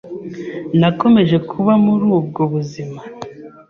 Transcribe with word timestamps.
Nakomeje 0.79 1.37
kuba 1.49 1.73
muri 1.85 2.03
ubwo 2.19 2.41
buzima, 2.51 2.99